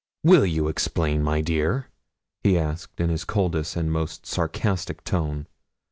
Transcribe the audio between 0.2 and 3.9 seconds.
'Will you explain, my dear?' he asked, in his coldest